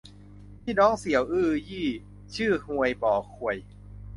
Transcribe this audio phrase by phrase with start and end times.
[0.63, 1.87] พี่น้องเซียวฮื่อยี้
[2.35, 3.57] ชื่อฮวยบ่อข่วย